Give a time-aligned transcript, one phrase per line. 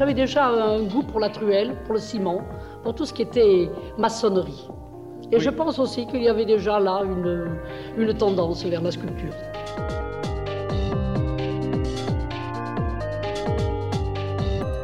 [0.00, 2.40] J'avais déjà un goût pour la truelle, pour le ciment,
[2.82, 3.68] pour tout ce qui était
[3.98, 4.66] maçonnerie.
[5.30, 7.58] Et je pense aussi qu'il y avait déjà là une,
[7.98, 9.34] une tendance vers la sculpture.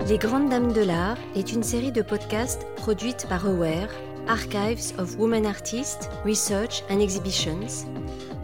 [0.06, 3.88] Les Grandes Dames de l'Art est une série de podcasts produite par Aware,
[4.28, 7.86] Archives of Women Artists, Research and Exhibitions,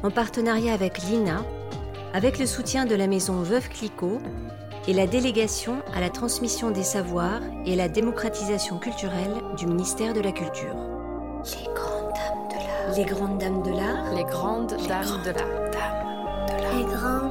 [0.03, 1.45] en partenariat avec l'INA,
[2.15, 4.21] avec le soutien de la maison Veuve Clicquot
[4.89, 10.21] et la délégation à la transmission des savoirs et la démocratisation culturelle du ministère de
[10.21, 10.75] la Culture.
[11.55, 12.95] Les grandes dames de l'art.
[12.97, 14.15] Les grandes dames de l'art.
[14.15, 15.53] Les grandes dames de l'art.
[16.77, 17.22] Les grandes dames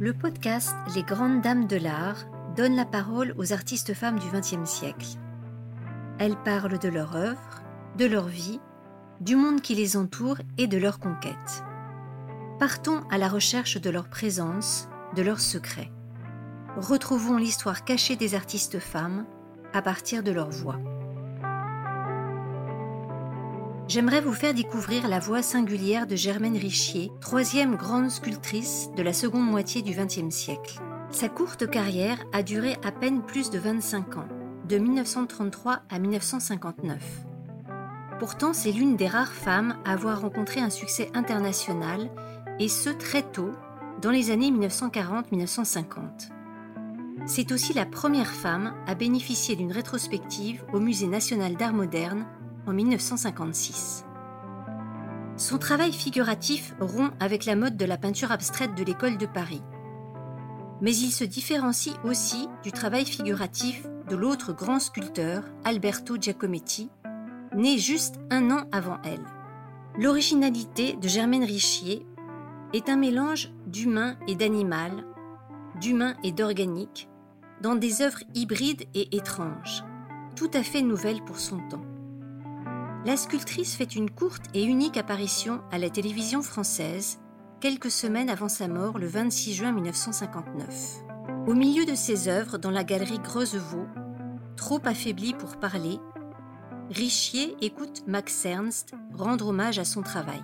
[0.00, 2.24] Le podcast Les Grandes Dames de l'Art
[2.56, 5.18] donne la parole aux artistes femmes du XXe siècle.
[6.18, 7.62] Elles parlent de leur œuvre,
[7.98, 8.60] de leur vie,
[9.20, 11.64] du monde qui les entoure et de leurs conquêtes.
[12.58, 15.92] Partons à la recherche de leur présence, de leurs secrets.
[16.78, 19.26] Retrouvons l'histoire cachée des artistes femmes
[19.74, 20.78] à partir de leur voix.
[23.90, 29.12] J'aimerais vous faire découvrir la voix singulière de Germaine Richier, troisième grande sculptrice de la
[29.12, 30.78] seconde moitié du XXe siècle.
[31.10, 34.28] Sa courte carrière a duré à peine plus de 25 ans,
[34.68, 37.02] de 1933 à 1959.
[38.20, 42.12] Pourtant, c'est l'une des rares femmes à avoir rencontré un succès international,
[42.60, 43.50] et ce très tôt,
[44.00, 46.30] dans les années 1940-1950.
[47.26, 52.24] C'est aussi la première femme à bénéficier d'une rétrospective au Musée national d'art moderne
[52.66, 54.04] en 1956.
[55.36, 59.62] Son travail figuratif rompt avec la mode de la peinture abstraite de l'école de Paris.
[60.82, 66.90] Mais il se différencie aussi du travail figuratif de l'autre grand sculpteur, Alberto Giacometti,
[67.54, 69.24] né juste un an avant elle.
[69.98, 72.06] L'originalité de Germaine Richier
[72.72, 75.04] est un mélange d'humain et d'animal,
[75.80, 77.08] d'humain et d'organique,
[77.62, 79.84] dans des œuvres hybrides et étranges,
[80.36, 81.84] tout à fait nouvelles pour son temps
[83.04, 87.18] la sculptrice fait une courte et unique apparition à la télévision française
[87.60, 90.66] quelques semaines avant sa mort le 26 juin 1959.
[91.46, 93.86] Au milieu de ses œuvres dans la galerie Greuzevaux,
[94.56, 95.98] trop affaiblie pour parler,
[96.90, 100.42] Richier écoute Max Ernst rendre hommage à son travail.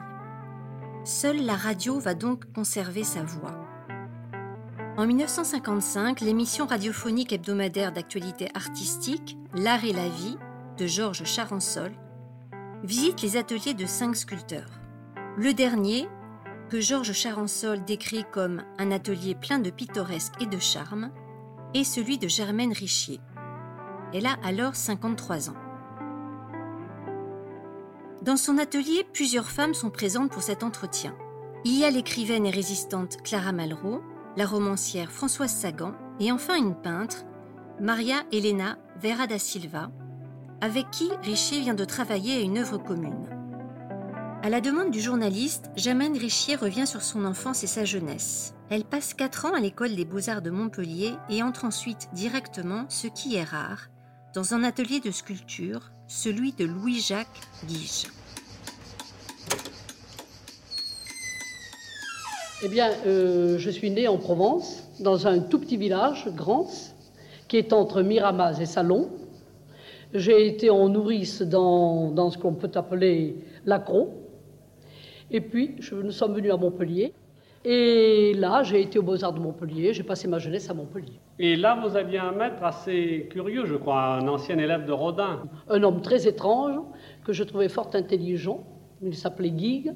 [1.05, 3.55] Seule la radio va donc conserver sa voix.
[4.97, 10.39] En 1955, l'émission radiophonique hebdomadaire d'actualité artistique L'art et la vie
[10.79, 11.93] de Georges Charansol
[12.85, 14.71] visite les ateliers de cinq sculpteurs.
[15.37, 16.09] Le dernier,
[16.69, 21.11] que Georges Charansol décrit comme un atelier plein de pittoresque et de charme,
[21.75, 23.21] est celui de Germaine Richier.
[24.13, 25.57] Elle a alors 53 ans.
[28.23, 31.15] Dans son atelier, plusieurs femmes sont présentes pour cet entretien.
[31.65, 34.03] Il y a l'écrivaine et résistante Clara Malraux,
[34.37, 37.25] la romancière Françoise Sagan et enfin une peintre,
[37.81, 39.91] Maria Elena Vera da Silva,
[40.61, 43.29] avec qui Richier vient de travailler à une œuvre commune.
[44.43, 48.55] À la demande du journaliste, Germaine Richier revient sur son enfance et sa jeunesse.
[48.71, 53.09] Elle passe 4 ans à l'école des beaux-arts de Montpellier et entre ensuite directement, ce
[53.09, 53.89] qui est rare,
[54.35, 58.07] dans un atelier de sculpture, celui de Louis-Jacques Guige.
[62.63, 66.71] Eh bien, euh, je suis née en Provence, dans un tout petit village, Grans,
[67.49, 69.11] qui est entre Miramas et Salon,
[70.19, 74.15] j'ai été en nourrice dans, dans ce qu'on peut appeler l'accro.
[75.31, 77.13] Et puis, je, nous sommes venus à Montpellier.
[77.65, 79.93] Et là, j'ai été aux Beaux-Arts de Montpellier.
[79.93, 81.19] J'ai passé ma jeunesse à Montpellier.
[81.41, 85.43] Et là, vous aviez un maître assez curieux, je crois, un ancien élève de Rodin.
[85.69, 86.77] Un homme très étrange,
[87.25, 88.63] que je trouvais fort intelligent.
[89.03, 89.95] Il s'appelait Guigues.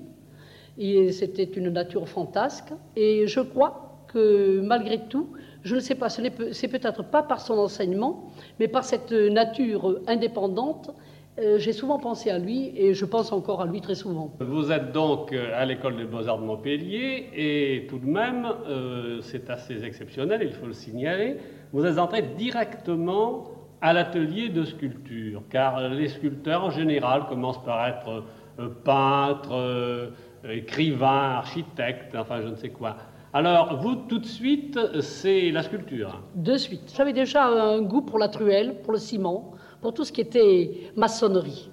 [0.79, 2.73] Et c'était une nature fantasque.
[2.97, 5.29] Et je crois que malgré tout,
[5.63, 10.91] je ne sais pas, c'est peut-être pas par son enseignement, mais par cette nature indépendante.
[11.39, 14.35] Euh, j'ai souvent pensé à lui et je pense encore à lui très souvent.
[14.41, 19.21] Vous êtes donc euh, à l'école des beaux-arts de Montpellier et tout de même, euh,
[19.23, 21.37] c'est assez exceptionnel, il faut le signaler,
[21.73, 23.45] vous êtes entré directement
[23.81, 28.25] à l'atelier de sculpture, car les sculpteurs en général commencent par être
[28.85, 30.13] peintres,
[30.47, 32.97] écrivains, architectes, enfin je ne sais quoi.
[33.33, 36.93] Alors, vous, tout de suite, c'est la sculpture De suite.
[36.97, 40.93] J'avais déjà un goût pour la truelle, pour le ciment, pour tout ce qui était
[40.97, 41.71] maçonnerie.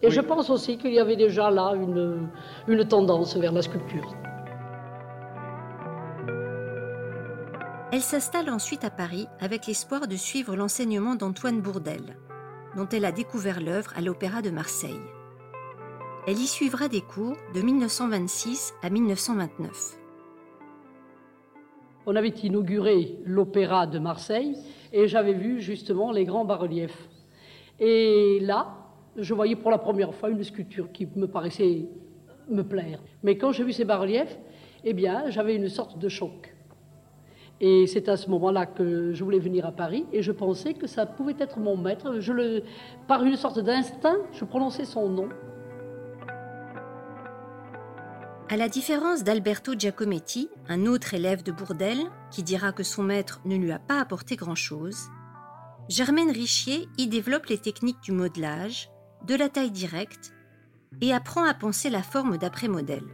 [0.00, 2.28] Et je pense aussi qu'il y avait déjà là une,
[2.68, 4.14] une tendance vers la sculpture.
[7.92, 12.16] Elle s'installe ensuite à Paris avec l'espoir de suivre l'enseignement d'Antoine Bourdelle,
[12.76, 15.00] dont elle a découvert l'œuvre à l'Opéra de Marseille.
[16.28, 20.01] Elle y suivra des cours de 1926 à 1929.
[22.06, 24.56] On avait inauguré l'Opéra de Marseille
[24.92, 27.08] et j'avais vu justement les grands bas-reliefs.
[27.78, 28.76] Et là,
[29.16, 31.86] je voyais pour la première fois une sculpture qui me paraissait
[32.48, 33.00] me plaire.
[33.22, 34.36] Mais quand j'ai vu ces bas-reliefs,
[34.84, 36.54] eh bien, j'avais une sorte de choc.
[37.60, 40.88] Et c'est à ce moment-là que je voulais venir à Paris et je pensais que
[40.88, 42.18] ça pouvait être mon maître.
[42.18, 42.62] Je le,
[43.06, 45.28] par une sorte d'instinct, je prononçais son nom.
[48.52, 53.40] À la différence d'Alberto Giacometti, un autre élève de Bourdelle, qui dira que son maître
[53.46, 55.08] ne lui a pas apporté grand-chose,
[55.88, 58.90] Germaine Richier y développe les techniques du modelage,
[59.26, 60.34] de la taille directe,
[61.00, 63.06] et apprend à penser la forme d'après modèle.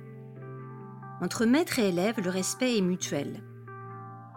[1.21, 3.45] Entre maître et élève, le respect est mutuel.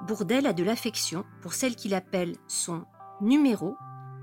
[0.08, 2.86] Bourdelle a de l'affection pour celle qu'il appelle son
[3.22, 3.76] numéro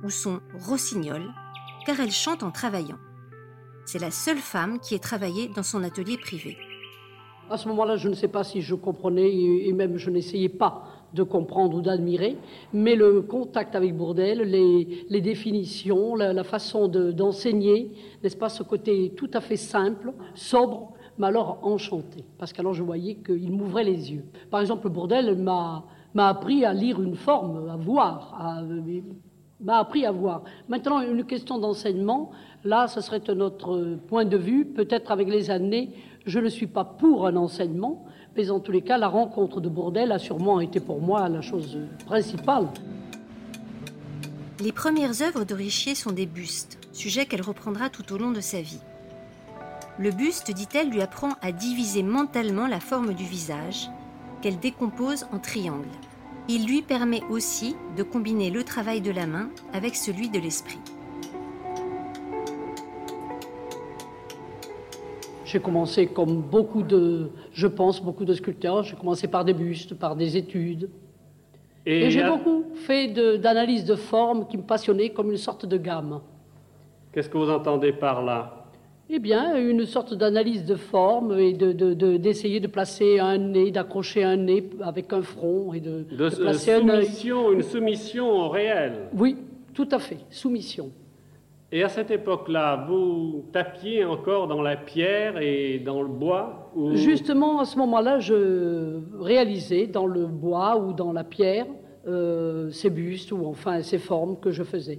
[0.04, 1.34] ou son rossignol,
[1.86, 3.00] car elle chante en travaillant.
[3.84, 6.56] C'est la seule femme qui ait travaillé dans son atelier privé.
[7.50, 10.84] À ce moment-là, je ne sais pas si je comprenais et même je n'essayais pas
[11.14, 12.36] de comprendre ou d'admirer,
[12.72, 17.92] mais le contact avec Bourdelle, les, définitions, la, façon d'enseigner,
[18.22, 22.82] n'est-ce pas, ce côté tout à fait simple, sobre, m'a alors enchanté, parce qu'alors je
[22.82, 24.24] voyais qu'il m'ouvrait les yeux.
[24.50, 25.84] Par exemple, Bourdelle m'a
[26.16, 28.62] appris à lire une forme, à voir,
[29.60, 30.42] m'a appris à voir.
[30.68, 32.30] Maintenant, une question d'enseignement,
[32.64, 34.64] là, ce serait un autre point de vue.
[34.64, 35.90] Peut-être avec les années,
[36.26, 38.04] je ne suis pas pour un enseignement,
[38.36, 41.40] mais en tous les cas, la rencontre de Bourdelle a sûrement été pour moi la
[41.40, 42.68] chose principale.
[44.60, 48.40] Les premières œuvres de Richier sont des bustes, sujet qu'elle reprendra tout au long de
[48.40, 48.80] sa vie.
[49.98, 53.88] Le buste, dit-elle, lui apprend à diviser mentalement la forme du visage,
[54.42, 55.86] qu'elle décompose en triangles.
[56.50, 60.78] Il lui permet aussi de combiner le travail de la main avec celui de l'esprit.
[65.44, 69.94] J'ai commencé comme beaucoup de, je pense, beaucoup de sculpteurs, j'ai commencé par des bustes,
[69.94, 70.88] par des études.
[71.84, 73.08] Et, j'ai beaucoup fait
[73.38, 76.20] d'analyse de, forme qui me passionnait comme une sorte de gamme.
[77.12, 78.57] Qu'est-ce que vous entendez par là?
[79.10, 84.36] Eh bien, une sorte d'analyse de forme et d'essayer de, placer un nez, d'accrocher un
[84.36, 89.08] nez avec un front et de, de placer soumission, Une soumission au réel.
[89.16, 89.36] Oui,
[89.72, 90.90] tout à fait, soumission.
[91.72, 97.60] Et à cette époque-là, vous tapiez encore dans la pierre et dans le bois Justement,
[97.60, 101.66] à ce moment-là, je réalisais dans le bois ou dans la pierre
[102.06, 104.98] euh, ces bustes ou enfin ces formes que je faisais.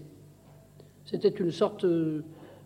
[1.06, 1.86] C'était une sorte...
[1.86, 2.24] Euh,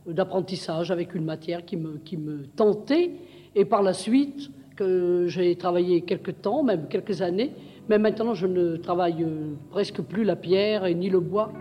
[0.08, 2.18] d'apprentissage avec une matière qui me, qui
[2.56, 3.12] tentait.
[3.56, 7.54] Et par la suite, que j'ai travaillé quelques temps, même quelques années,
[7.90, 11.52] mais maintenant je ne travaille euh, presque plus la pierre et ni le bois.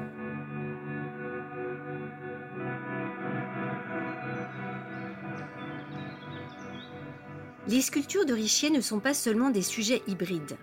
[7.69, 10.57] Les sculptures de Richier ne sont pas seulement des sujets hybrides,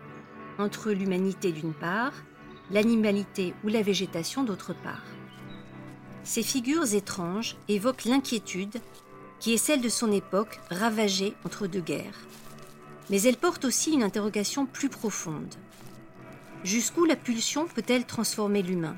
[0.58, 2.14] entre l'humanité d'une part,
[2.72, 5.19] l'animalité ou la végétation d'autre part.
[6.24, 8.80] Ces figures étranges évoquent l'inquiétude
[9.40, 12.20] qui est celle de son époque ravagée entre deux guerres.
[13.10, 15.56] Mais elles portent aussi une interrogation plus profonde.
[16.64, 18.98] Jusqu'où la pulsion peut-elle transformer l'humain?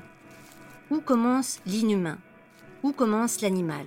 [0.90, 2.18] Où commence l'inhumain?
[2.82, 3.86] Où commence l'animal?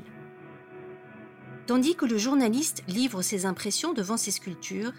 [1.68, 4.94] Tandis que le journaliste livre ses impressions devant ses sculptures,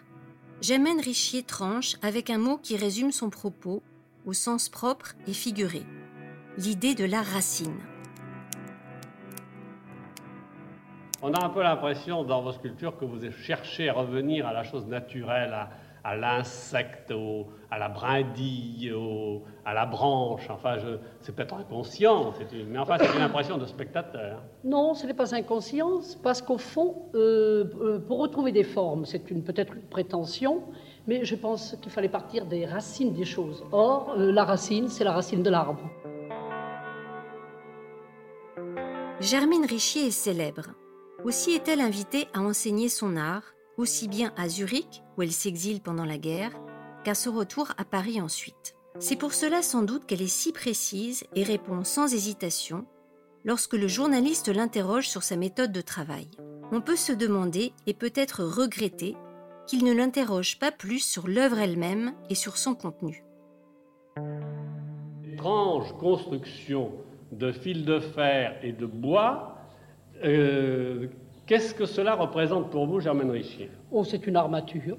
[0.60, 3.82] Germaine Richier tranche avec un mot qui résume son propos
[4.26, 5.84] au sens propre et figuré
[6.58, 7.76] l'idée de la racine.
[11.22, 14.64] On a un peu l'impression dans vos sculptures que vous cherchez à revenir à la
[14.64, 15.54] chose naturelle,
[16.04, 17.12] à, l'insecte,
[17.70, 18.92] à la brindille,
[19.64, 20.46] à la branche.
[20.50, 20.76] Enfin,
[21.20, 22.34] c'est peut-être inconscient,
[22.68, 24.42] mais enfin, c'est une impression de spectateur.
[24.62, 29.20] Non, ce n'est pas inconscient, parce qu'au fond, euh, euh, pour retrouver des formes, c'est
[29.20, 30.64] peut-être une prétention,
[31.06, 33.64] mais je pense qu'il fallait partir des racines des choses.
[33.72, 35.80] Or, euh, la racine, c'est la racine de l'arbre.
[39.18, 40.74] Germine Richier est célèbre.
[41.26, 43.42] Aussi est-elle invitée à enseigner son art,
[43.78, 46.52] aussi bien à Zurich, où elle s'exile pendant la guerre,
[47.02, 48.76] qu'à son retour à Paris ensuite.
[49.00, 52.86] C'est pour cela sans doute qu'elle est si précise et répond sans hésitation
[53.44, 56.28] lorsque le journaliste l'interroge sur sa méthode de travail.
[56.70, 59.16] On peut se demander et peut-être regretter
[59.66, 63.24] qu'il ne l'interroge pas plus sur l'œuvre elle-même et sur son contenu.
[65.32, 66.92] Étrange construction
[67.32, 69.55] de fils de fer et de bois
[70.24, 71.06] euh,
[71.46, 73.70] qu'est-ce que cela représente pour vous, Germaine Richier?
[73.90, 74.96] Oh, c'est une armature.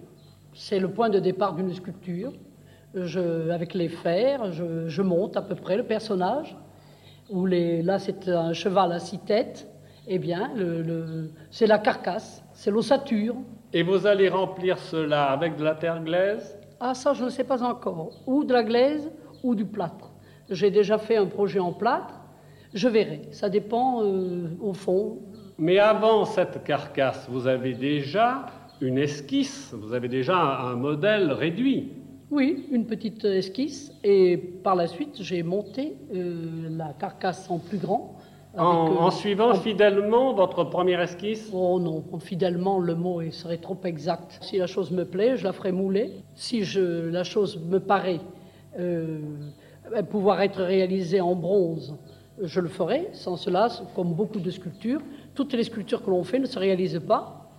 [0.53, 2.33] C'est le point de départ d'une sculpture.
[2.95, 6.55] Je, avec les fers, je, je monte à peu près le personnage.
[7.29, 9.67] Où les, là, c'est un cheval à six têtes.
[10.07, 13.36] Eh bien, le, le- c'est la carcasse, c'est l'ossature.
[13.74, 16.57] Et vous allez remplir cela avec de la terre glaise?
[16.79, 18.12] Ah, ça, je ne sais pas encore.
[18.25, 19.12] Ou de la glaise
[19.43, 20.12] ou du plâtre.
[20.50, 22.16] J'ai déjà fait un projet en plâtre.
[22.74, 23.21] Je verrai.
[23.31, 25.19] Ça dépend, euh, au fond.
[25.57, 28.45] Mais avant cette carcasse, vous avez déjà
[28.81, 31.93] une esquisse, vous avez déjà un, un modèle réduit.
[32.29, 33.91] Oui, une petite esquisse.
[34.03, 38.15] Et par la suite, j'ai monté euh, la carcasse en plus grand.
[38.53, 41.50] avec, En, euh, en suivant en- fidèlement votre première esquisse?
[41.53, 44.38] Oh non, fidèlement, le mot serait trop exact.
[44.41, 46.12] Si la chose me plaît, je la ferai mouler.
[46.36, 48.19] Si je, la chose me paraît
[50.09, 51.95] pouvoir être réalisée en bronze,
[52.41, 53.10] je le ferai.
[53.13, 55.01] Sans cela, comme beaucoup de sculptures,
[55.36, 57.50] toutes les sculptures que l'on fait ne se réalisent pas.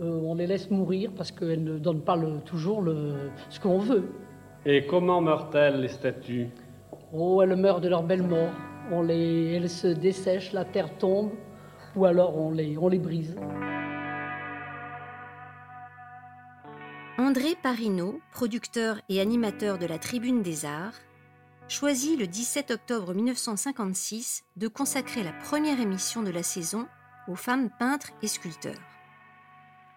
[0.00, 3.78] Euh, on les laisse mourir parce qu'elles ne donnent pas le- toujours le- ce qu'on
[3.78, 4.04] veut.
[4.66, 6.48] Et comment meurent-elles, les statues?
[7.14, 8.50] Oh, elles meurent de leur belle mort.
[8.92, 11.30] On les, elles se dessèchent, la terre tombe,
[11.94, 13.34] ou alors on les, on les brise.
[17.18, 20.92] André Parino, producteur et animateur de la Tribune des Arts,
[21.68, 26.86] choisit le 17 octobre 1956 de consacrer la première émission de la saison
[27.28, 28.74] aux femmes peintres et sculpteurs.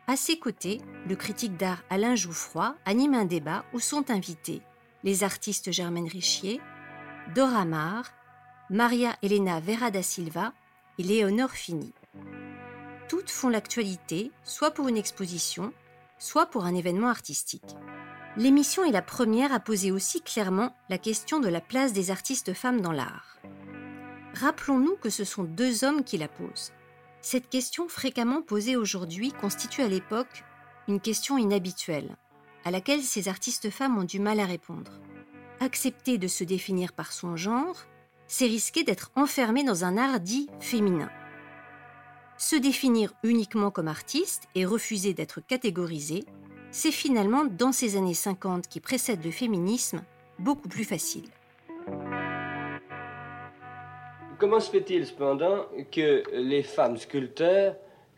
[0.08, 4.62] À ses côtés, le critique d'art Alain Jouffroy anime un débat où sont invités
[5.04, 6.60] les artistes Germaine Richier,
[7.36, 8.06] Dora Maar,
[8.72, 10.54] Maria Elena Vera da Silva
[10.98, 11.94] et Léonore Fini.
[13.08, 15.74] Toutes font l'actualité, soit pour une exposition,
[16.18, 17.76] soit pour un événement artistique.
[18.40, 22.54] L'émission est la première à poser aussi clairement la question de la place des artistes
[22.54, 23.38] femmes dans l'art.
[24.34, 26.72] Rappelons-nous que ce sont deux hommes qui la posent.
[27.20, 30.46] Cette question fréquemment posée aujourd'hui constitue à l'époque
[30.88, 32.16] une question inhabituelle,
[32.64, 35.02] à laquelle ces artistes femmes ont du mal à répondre.
[35.60, 37.76] Accepter de se définir par son genre,
[38.26, 41.10] c'est risquer d'être enfermé dans un art dit féminin.
[42.38, 46.24] Se définir uniquement comme artiste et refuser d'être catégorisé,
[46.72, 50.02] c'est finalement, dans ces années 50 qui précèdent le féminisme,
[50.38, 51.26] beaucoup plus facile.
[54.38, 57.76] Comment se fait-il cependant que les femmes sculpteurs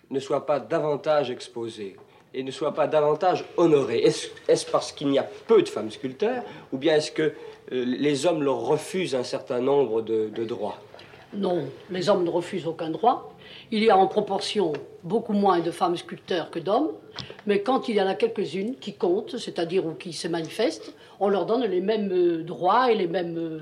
[0.10, 1.96] ne soient pas davantage exposées
[2.34, 4.03] et ne soient pas davantage honorées?
[4.03, 7.34] Est-ce parce qu'il y a peu de femmes sculpteurs ou bien est-ce que euh,
[7.72, 10.77] les hommes leur refusent un certain nombre de, de droits?
[11.34, 13.31] Non, les hommes ne refusent aucun droit.
[13.74, 16.92] Il y a en proportion beaucoup moins de femmes sculpteurs que d'hommes,
[17.48, 21.30] mais quand il y en a quelques-unes qui comptent, c'est-à-dire ou qui se manifestent, on
[21.30, 23.60] leur donne les mêmes euh, droits et les mêmes, euh,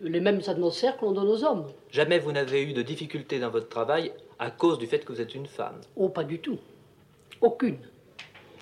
[0.00, 1.66] les mêmes atmosphères que l'on donne aux hommes.
[1.92, 5.20] Jamais vous n'avez eu de difficultés dans votre travail à cause du fait que vous
[5.20, 5.80] êtes une femme.
[5.94, 6.58] Oh, pas du tout.
[7.40, 7.78] Aucune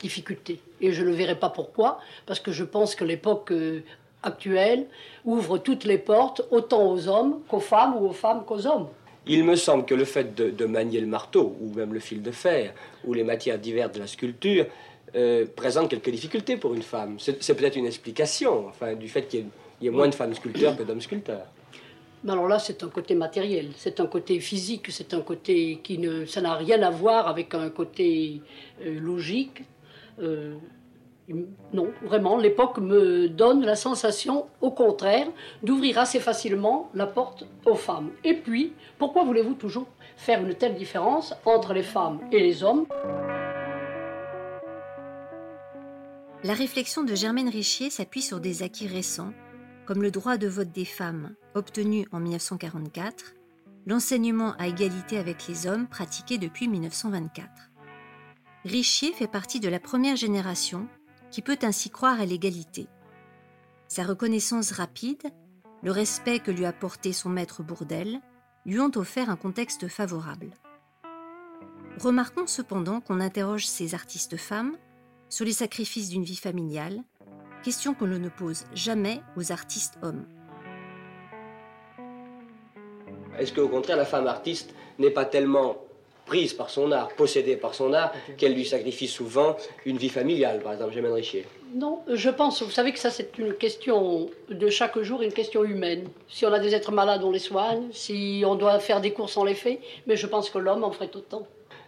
[0.02, 0.60] difficulté.
[0.82, 3.82] Et je ne verrai pas pourquoi, parce que je pense que l'époque euh,
[4.22, 4.88] actuelle
[5.24, 8.88] ouvre toutes les portes, autant aux hommes qu'aux femmes ou aux femmes qu'aux hommes.
[9.26, 12.32] Il me semble que le fait de, manier le marteau ou même le fil de
[12.32, 12.74] fer
[13.04, 14.66] ou les matières diverses de la sculpture
[15.14, 17.16] euh, présente quelques difficultés pour une femme.
[17.18, 19.46] C'est peut-être une explication enfin, du fait qu'il
[19.80, 21.46] y y ait moins de femmes sculpteurs que d'hommes sculpteurs.
[22.28, 26.24] Alors là, c'est un côté matériel, c'est un côté physique, c'est un côté qui ne,
[26.24, 28.40] ça n'a rien à voir avec un côté
[28.84, 29.64] euh, logique.
[30.20, 30.54] Euh,
[31.72, 35.28] non, vraiment, l'époque me donne la sensation, au contraire,
[35.62, 38.10] d'ouvrir assez facilement la porte aux femmes.
[38.24, 39.86] Et puis, pourquoi voulez-vous toujours
[40.16, 42.86] faire une telle différence entre les femmes et les hommes?
[46.44, 49.32] La réflexion de Germaine Richier s'appuie sur des acquis récents,
[49.86, 53.34] comme le droit de vote des femmes, obtenu en 1944,
[53.86, 57.48] l'enseignement à égalité avec les hommes pratiqué depuis 1924.
[58.64, 60.88] Richier fait partie de la première génération
[61.32, 62.86] qui peut ainsi croire à l'égalité.
[63.88, 65.22] Sa reconnaissance rapide,
[65.82, 68.20] le respect que lui a porté son maître Bourdelle,
[68.64, 70.50] lui ont offert un contexte favorable.
[71.98, 74.76] Remarquons cependant qu'on interroge ces artistes femmes
[75.28, 77.02] sur les sacrifices d'une vie familiale,
[77.64, 80.26] question que l'on ne pose jamais aux artistes hommes.
[83.38, 85.76] Est-ce qu'au contraire, la femme artiste n'est pas tellement
[86.26, 90.60] prise par son art, possédée par son art, qu'elle lui sacrifie souvent une vie familiale,
[90.60, 94.68] par exemple, Germaine Richier Non, je pense, vous savez que ça c'est une question de
[94.68, 96.04] chaque jour, une question humaine.
[96.28, 97.88] Si on a des êtres malades, on les soigne.
[97.92, 99.80] Si on doit faire des courses, on les fait.
[100.06, 101.46] Mais je pense que l'homme en ferait autant.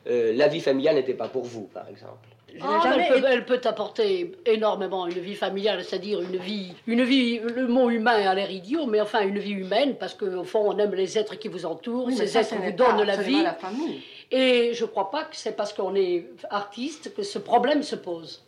[0.09, 2.29] Euh, La vie familiale n'était pas pour vous, par exemple.
[2.61, 7.03] Ah, jamais elle, peut, elle peut apporter énormément une vie familiale, c'est-à-dire une vie, une
[7.03, 7.41] vie.
[7.41, 10.79] Le mot humain a l'air idiot, mais enfin une vie humaine, parce qu'au fond on
[10.79, 13.43] aime les êtres qui vous entourent, Oui, ces ça, êtres vous donnent pas la vie.
[13.43, 14.03] la famille.
[14.37, 17.95] Et je ne crois pas que c'est parce qu'on est artiste que ce problème se
[17.95, 18.43] pose.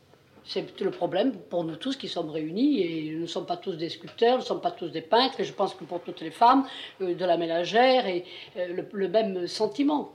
[0.45, 3.75] C'est le problème pour nous tous qui sommes réunis et nous ne sommes pas tous
[3.77, 6.23] des sculpteurs, nous ne sommes pas tous des peintres et je pense que pour toutes
[6.23, 6.65] les femmes
[7.03, 8.25] euh, de la ménagère et
[8.57, 10.11] euh, le, le même sentiment.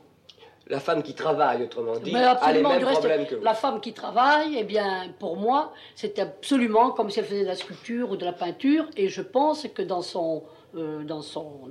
[0.67, 3.43] La femme qui travaille, autrement dit, Mais a les mêmes du reste, problèmes que vous.
[3.43, 7.47] la femme qui travaille, eh bien, pour moi, c'est absolument comme si elle faisait de
[7.47, 10.43] la sculpture ou de la peinture, et je pense que dans son,
[10.75, 11.69] euh, dans son,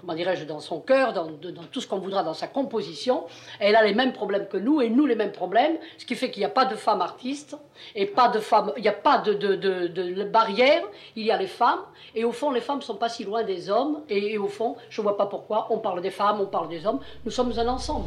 [0.00, 1.28] comment dirais-je, dans son cœur, dans,
[1.70, 3.24] tout ce qu'on voudra dans sa composition,
[3.58, 6.30] elle a les mêmes problèmes que nous, et nous les mêmes problèmes, ce qui fait
[6.30, 7.56] qu'il n'y a pas de femme artiste,
[7.94, 10.82] et pas de femme, il n'y a pas de, de, barrière,
[11.16, 11.80] il y a les femmes,
[12.14, 14.76] et au fond, les femmes ne sont pas si loin des hommes, et au fond,
[14.88, 17.52] je ne vois pas pourquoi, on parle des femmes, on parle des hommes, nous sommes
[17.58, 18.06] un ensemble.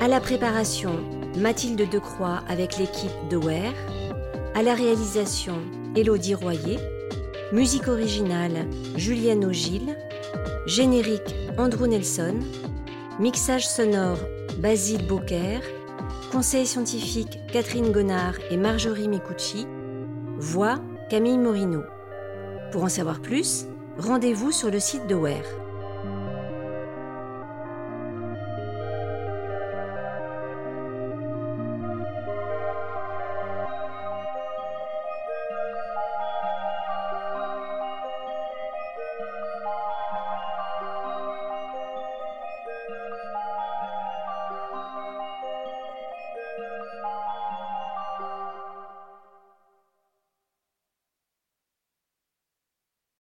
[0.00, 3.74] À la préparation, Mathilde Decroix avec l'équipe de Ware.
[4.54, 5.54] À la réalisation,
[5.94, 6.78] Élodie Royer.
[7.52, 8.66] Musique originale,
[8.96, 9.96] Julienne Ogil.
[10.66, 12.40] Générique, Andrew Nelson.
[13.20, 14.18] Mixage sonore,
[14.58, 15.62] Basile Beaucaire.
[16.32, 19.66] Conseil scientifique, Catherine Gonard et Marjorie Micucci.
[20.38, 21.82] Voix, Camille Morino.
[22.72, 23.66] Pour en savoir plus,
[23.96, 25.67] rendez-vous sur le site de Ware.